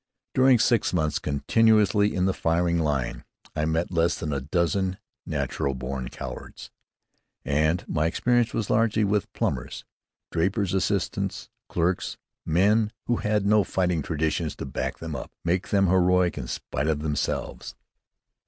[0.33, 3.23] During six months continuously in the firing line,
[3.55, 6.71] I met less than a dozen natural born cowards;
[7.45, 9.85] and my experience was largely with plumbers,
[10.31, 12.17] drapers' assistants, clerks,
[12.47, 16.87] men who had no fighting traditions to back them up, make them heroic in spite
[16.87, 17.75] of themselves.